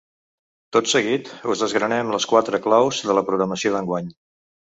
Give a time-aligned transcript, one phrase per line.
[0.75, 4.09] Tot seguit, us desgranem les quatre claus de la programació d’enguany.